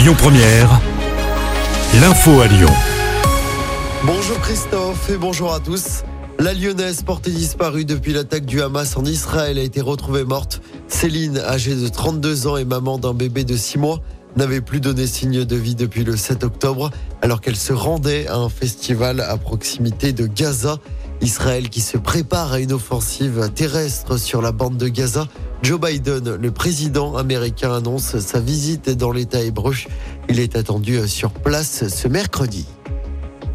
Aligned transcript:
Lyon 0.00 0.14
Première, 0.16 0.80
l'info 2.00 2.40
à 2.40 2.46
Lyon. 2.46 2.70
Bonjour 4.02 4.40
Christophe 4.40 5.10
et 5.10 5.18
bonjour 5.18 5.52
à 5.52 5.60
tous. 5.60 6.04
La 6.38 6.54
lyonnaise 6.54 7.02
portée 7.02 7.30
disparue 7.30 7.84
depuis 7.84 8.14
l'attaque 8.14 8.46
du 8.46 8.62
Hamas 8.62 8.96
en 8.96 9.04
Israël 9.04 9.58
a 9.58 9.62
été 9.62 9.82
retrouvée 9.82 10.24
morte. 10.24 10.62
Céline, 10.88 11.36
âgée 11.36 11.74
de 11.74 11.86
32 11.86 12.46
ans 12.46 12.56
et 12.56 12.64
maman 12.64 12.96
d'un 12.96 13.12
bébé 13.12 13.44
de 13.44 13.54
6 13.54 13.76
mois, 13.76 14.00
n'avait 14.36 14.62
plus 14.62 14.80
donné 14.80 15.06
signe 15.06 15.44
de 15.44 15.56
vie 15.56 15.74
depuis 15.74 16.02
le 16.02 16.16
7 16.16 16.44
octobre 16.44 16.90
alors 17.20 17.42
qu'elle 17.42 17.56
se 17.56 17.74
rendait 17.74 18.26
à 18.26 18.36
un 18.36 18.48
festival 18.48 19.20
à 19.20 19.36
proximité 19.36 20.14
de 20.14 20.26
Gaza. 20.26 20.78
Israël 21.22 21.68
qui 21.68 21.80
se 21.80 21.96
prépare 21.98 22.52
à 22.52 22.60
une 22.60 22.72
offensive 22.72 23.50
terrestre 23.54 24.16
sur 24.16 24.40
la 24.42 24.52
bande 24.52 24.76
de 24.76 24.88
Gaza. 24.88 25.28
Joe 25.62 25.80
Biden, 25.80 26.36
le 26.36 26.50
président 26.50 27.16
américain, 27.16 27.72
annonce 27.72 28.18
sa 28.18 28.40
visite 28.40 28.90
dans 28.90 29.12
l'État 29.12 29.42
hébreu. 29.42 29.74
Il 30.28 30.40
est 30.40 30.56
attendu 30.56 31.06
sur 31.06 31.30
place 31.30 31.88
ce 31.88 32.08
mercredi. 32.08 32.66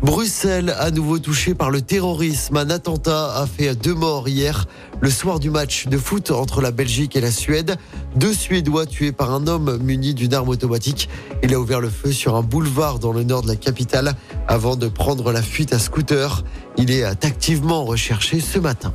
Bruxelles, 0.02 0.76
à 0.77 0.91
nouveau 0.91 1.20
touché 1.20 1.54
par 1.54 1.72
le 1.72 1.81
terrorisme. 1.81 2.58
Un 2.58 2.70
attentat 2.70 3.36
a 3.36 3.48
fait 3.48 3.76
deux 3.76 3.94
morts 3.94 4.27
hier, 4.27 4.67
le 5.02 5.09
soir 5.09 5.40
du 5.40 5.49
match 5.49 5.88
de 5.88 5.98
foot 5.98 6.31
entre 6.31 6.62
la 6.62 6.72
Belgique 6.72 7.16
et 7.16 7.22
la 7.22 7.31
Suède. 7.31 7.77
Deux 8.16 8.34
Suédois 8.34 8.86
tués 8.86 9.12
par 9.12 9.31
un 9.31 9.48
homme 9.48 9.77
muni 9.81 10.13
d'une 10.13 10.34
arme 10.34 10.50
automatique. 10.50 11.09
Il 11.44 11.53
a 11.53 11.59
ouvert 11.59 11.81
le 11.81 11.89
feu 11.89 12.12
sur 12.12 12.36
un 12.36 12.41
boulevard 12.41 13.00
dans 13.00 13.13
le 13.13 13.23
nord 13.23 13.41
de 13.41 13.48
la 13.48 13.55
capitale 13.55 14.13
avant 14.48 14.76
de 14.76 14.88
prendre 14.88 15.31
la 15.31 15.41
fuite 15.41 15.73
à 15.73 15.80
scooter. 15.80 16.44
Il 16.77 16.91
est 16.91 17.03
activement 17.03 17.84
recherché 17.86 18.39
ce 18.39 18.59
matin. 18.59 18.94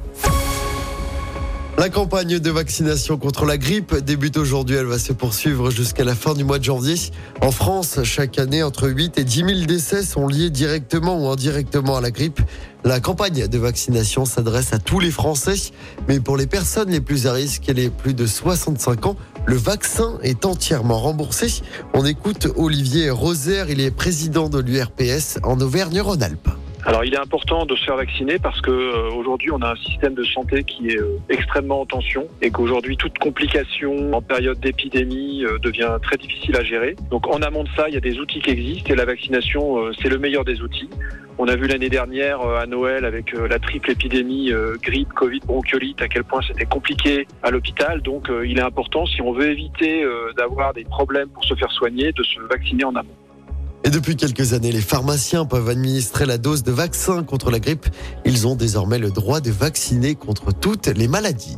La 1.79 1.88
campagne 1.88 2.38
de 2.38 2.51
vaccination 2.51 3.16
contre 3.16 3.47
la 3.47 3.56
grippe 3.56 3.95
débute 3.95 4.37
aujourd'hui. 4.37 4.77
Elle 4.77 4.87
va 4.87 4.98
se 4.98 5.12
poursuivre 5.12 5.70
jusqu'à 5.70 6.05
la 6.05 6.15
fin 6.15 6.34
du 6.34 6.45
mois 6.45 6.59
de 6.59 6.65
janvier. 6.65 6.97
En 7.41 7.51
France, 7.51 8.01
chaque 8.02 8.38
année, 8.38 8.62
entre 8.62 8.88
8 8.88 9.19
et 9.19 9.24
10 9.24 9.37
000 9.37 9.48
décès 9.66 10.02
sont 10.02 10.27
liés 10.27 10.50
directement 10.50 11.25
ou 11.25 11.31
indirectement 11.31 11.97
à 11.97 12.00
la 12.03 12.11
grippe. 12.11 12.41
La 12.84 13.00
campagne 13.00 13.47
de 13.47 13.59
vaccination 13.59 14.27
s'adresse 14.27 14.72
à 14.75 14.78
tous 14.78 15.00
les 15.00 15.11
Français, 15.11 15.72
mais 16.06 16.20
pour 16.20 16.36
les 16.36 16.47
personnes 16.47 16.91
les 16.91 17.00
plus 17.00 17.27
à 17.27 17.33
risque 17.33 17.69
et 17.69 17.75
les 17.75 17.89
plus 17.89 18.14
de 18.14 18.27
65 18.27 19.06
ans, 19.06 19.16
le 19.47 19.56
vaccin 19.56 20.19
est 20.22 20.44
entièrement 20.44 20.98
remboursé. 20.98 21.62
On 21.94 22.05
écoute 22.05 22.48
Olivier 22.56 23.11
Roser, 23.11 23.64
il 23.70 23.81
est 23.81 23.91
président 23.91 24.48
de 24.48 24.61
l'URPS 24.61 25.39
en 25.44 25.59
Auvergne-Rhône-Alpes. 25.61 26.59
Alors 26.86 27.05
il 27.05 27.12
est 27.12 27.19
important 27.19 27.67
de 27.67 27.77
se 27.77 27.84
faire 27.84 27.97
vacciner 27.97 28.39
parce 28.39 28.61
que 28.62 28.70
euh, 28.70 29.11
aujourd'hui 29.11 29.50
on 29.50 29.61
a 29.61 29.73
un 29.73 29.77
système 29.77 30.14
de 30.14 30.25
santé 30.25 30.64
qui 30.64 30.89
est 30.89 30.98
euh, 30.98 31.19
extrêmement 31.28 31.83
en 31.83 31.87
tension 31.87 32.27
et 32.41 32.50
qu'aujourd'hui 32.50 32.97
toute 32.97 33.19
complication 33.19 34.14
en 34.14 34.22
période 34.22 34.59
d'épidémie 34.61 35.45
euh, 35.45 35.59
devient 35.59 35.98
très 36.03 36.17
difficile 36.17 36.56
à 36.56 36.64
gérer. 36.64 36.97
Donc 37.11 37.27
en 37.28 37.42
amont 37.42 37.64
de 37.64 37.69
ça, 37.77 37.89
il 37.89 37.95
y 37.95 37.98
a 37.98 38.00
des 38.00 38.19
outils 38.19 38.41
qui 38.41 38.50
existent 38.50 38.95
et 38.95 38.97
la 38.97 39.05
vaccination 39.05 39.92
c'est 40.00 40.09
le 40.09 40.19
meilleur 40.19 40.45
des 40.45 40.62
outils. 40.62 40.89
On 41.37 41.48
a 41.48 41.56
vu 41.56 41.67
l'année 41.67 41.91
dernière 41.91 42.41
à 42.41 42.67
Noël 42.67 43.05
avec 43.05 43.33
la 43.33 43.59
triple 43.59 43.91
épidémie 43.91 44.53
grippe, 44.83 45.12
Covid, 45.12 45.41
bronchiolite 45.41 46.00
à 46.03 46.09
quel 46.09 46.25
point 46.25 46.41
c'était 46.47 46.67
compliqué 46.67 47.27
à 47.42 47.50
l'hôpital. 47.50 48.00
Donc 48.03 48.28
il 48.44 48.59
est 48.59 48.62
important 48.62 49.06
si 49.06 49.22
on 49.22 49.33
veut 49.33 49.50
éviter 49.50 50.05
d'avoir 50.37 50.75
des 50.75 50.84
problèmes 50.84 51.28
pour 51.28 51.44
se 51.44 51.55
faire 51.55 51.70
soigner 51.70 52.12
de 52.12 52.22
se 52.22 52.41
vacciner 52.41 52.84
en 52.84 52.94
amont. 52.94 53.19
Et 53.84 53.91
depuis 53.91 54.17
quelques 54.17 54.53
années, 54.53 54.73
les 54.73 54.81
pharmaciens 54.81 55.47
peuvent 55.47 55.69
administrer 55.69 56.27
la 56.27 56.39
dose 56.39 56.62
de 56.62 56.70
vaccin 56.70 57.23
contre 57.23 57.50
la 57.50 57.61
grippe. 57.61 57.87
Ils 58.25 58.47
ont 58.47 58.55
désormais 58.55 58.98
le 58.98 59.11
droit 59.11 59.41
de 59.41 59.50
vacciner 59.50 60.14
contre 60.14 60.53
toutes 60.53 60.87
les 60.87 61.09
maladies. 61.09 61.56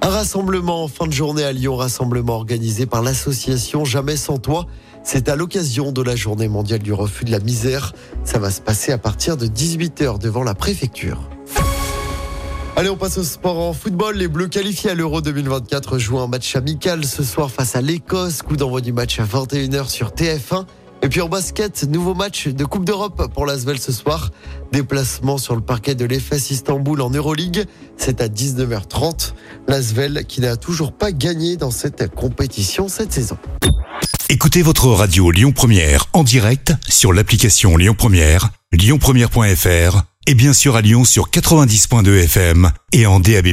Un 0.00 0.08
rassemblement 0.08 0.84
en 0.84 0.88
fin 0.88 1.06
de 1.06 1.12
journée 1.12 1.44
à 1.44 1.52
Lyon, 1.52 1.76
rassemblement 1.76 2.34
organisé 2.34 2.86
par 2.86 3.02
l'association 3.02 3.84
Jamais 3.84 4.16
sans 4.16 4.38
toi. 4.38 4.66
C'est 5.04 5.28
à 5.28 5.36
l'occasion 5.36 5.92
de 5.92 6.02
la 6.02 6.16
journée 6.16 6.48
mondiale 6.48 6.80
du 6.80 6.92
refus 6.92 7.24
de 7.24 7.30
la 7.30 7.40
misère. 7.40 7.94
Ça 8.24 8.38
va 8.38 8.50
se 8.50 8.60
passer 8.60 8.92
à 8.92 8.98
partir 8.98 9.36
de 9.36 9.46
18h 9.46 10.18
devant 10.18 10.42
la 10.42 10.54
préfecture. 10.54 11.28
Allez, 12.76 12.90
on 12.90 12.96
passe 12.96 13.18
au 13.18 13.24
sport 13.24 13.58
en 13.58 13.72
football. 13.72 14.16
Les 14.16 14.28
Bleus 14.28 14.48
qualifiés 14.48 14.90
à 14.90 14.94
l'Euro 14.94 15.20
2024 15.20 15.98
jouent 15.98 16.20
un 16.20 16.28
match 16.28 16.54
amical 16.54 17.04
ce 17.04 17.24
soir 17.24 17.50
face 17.50 17.74
à 17.74 17.80
l'Écosse. 17.80 18.42
Coup 18.42 18.56
d'envoi 18.56 18.80
du 18.80 18.92
match 18.92 19.18
à 19.18 19.24
21h 19.24 19.88
sur 19.88 20.10
TF1. 20.10 20.64
Et 21.02 21.08
puis 21.08 21.20
en 21.20 21.28
basket, 21.28 21.84
nouveau 21.84 22.14
match 22.14 22.48
de 22.48 22.64
Coupe 22.64 22.84
d'Europe 22.84 23.32
pour 23.32 23.46
l'Asvel 23.46 23.78
ce 23.78 23.92
soir. 23.92 24.30
Déplacement 24.72 25.38
sur 25.38 25.54
le 25.54 25.60
parquet 25.60 25.94
de 25.94 26.04
l'EFS 26.04 26.50
Istanbul 26.50 27.00
en 27.00 27.10
Euroleague. 27.10 27.64
C'est 27.96 28.20
à 28.20 28.28
19h30. 28.28 29.32
L'Asvel 29.68 30.24
qui 30.26 30.40
n'a 30.40 30.56
toujours 30.56 30.92
pas 30.92 31.12
gagné 31.12 31.56
dans 31.56 31.70
cette 31.70 32.12
compétition 32.14 32.88
cette 32.88 33.12
saison. 33.12 33.38
Écoutez 34.28 34.62
votre 34.62 34.88
radio 34.88 35.30
Lyon 35.30 35.52
Première 35.52 36.06
en 36.12 36.24
direct 36.24 36.74
sur 36.88 37.12
l'application 37.12 37.76
Lyon 37.76 37.94
Première, 37.96 38.50
lyonpremière.fr 38.72 40.02
et 40.26 40.34
bien 40.34 40.52
sûr 40.52 40.76
à 40.76 40.82
Lyon 40.82 41.04
sur 41.04 41.30
90.2 41.30 42.24
FM 42.24 42.70
et 42.92 43.06
en 43.06 43.20
DAB+. 43.20 43.46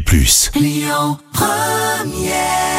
Lyon 0.55 1.17
Première 1.31 2.74